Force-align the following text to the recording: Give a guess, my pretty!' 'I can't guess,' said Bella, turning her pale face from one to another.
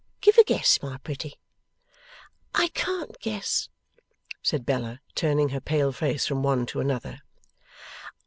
Give 0.19 0.35
a 0.39 0.43
guess, 0.43 0.81
my 0.81 0.97
pretty!' 0.97 1.35
'I 2.55 2.69
can't 2.69 3.19
guess,' 3.19 3.69
said 4.41 4.65
Bella, 4.65 4.99
turning 5.13 5.49
her 5.49 5.61
pale 5.61 5.91
face 5.91 6.25
from 6.25 6.41
one 6.41 6.65
to 6.73 6.79
another. 6.79 7.19